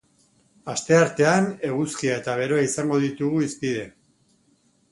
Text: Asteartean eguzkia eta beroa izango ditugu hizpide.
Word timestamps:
Asteartean 0.71 1.49
eguzkia 1.69 2.17
eta 2.23 2.35
beroa 2.41 2.65
izango 2.71 2.99
ditugu 3.07 3.45
hizpide. 3.49 3.87